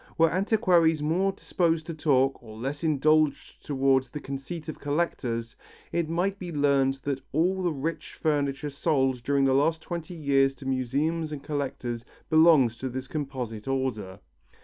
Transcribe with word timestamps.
Were 0.17 0.31
antiquaries 0.31 1.03
more 1.03 1.31
disposed 1.31 1.85
to 1.85 1.93
talk 1.93 2.41
or 2.41 2.57
less 2.57 2.83
indulgent 2.83 3.59
towards 3.61 4.09
the 4.09 4.19
conceit 4.19 4.67
of 4.67 4.79
collectors, 4.79 5.55
it 5.91 6.09
might 6.09 6.39
be 6.39 6.51
learnt 6.51 7.03
that 7.03 7.21
all 7.31 7.61
the 7.61 7.71
rich 7.71 8.15
furniture 8.15 8.71
sold 8.71 9.21
during 9.21 9.45
the 9.45 9.53
last 9.53 9.79
twenty 9.83 10.15
years 10.15 10.55
to 10.55 10.65
museums 10.65 11.31
and 11.31 11.43
collectors 11.43 12.03
belongs 12.31 12.77
to 12.79 12.89
this 12.89 13.07
composite 13.07 13.67
order. 13.67 14.19